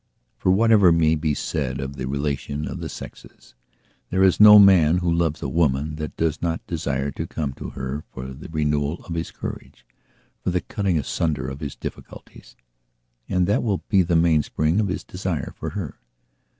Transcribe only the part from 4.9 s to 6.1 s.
who loves a woman